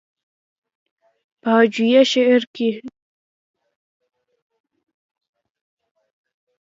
پۀ 1.41 1.49
هجويه 1.57 2.01
شعر 2.11 2.41
کښې 2.53 2.69